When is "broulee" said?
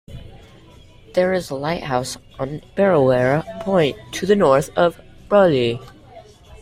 5.29-5.79